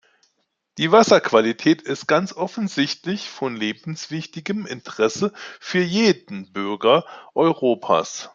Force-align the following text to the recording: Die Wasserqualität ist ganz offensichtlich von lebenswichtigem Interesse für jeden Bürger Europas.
Die 0.79 0.91
Wasserqualität 0.91 1.83
ist 1.83 2.07
ganz 2.07 2.33
offensichtlich 2.33 3.29
von 3.29 3.55
lebenswichtigem 3.55 4.65
Interesse 4.65 5.31
für 5.59 5.77
jeden 5.83 6.51
Bürger 6.53 7.05
Europas. 7.35 8.29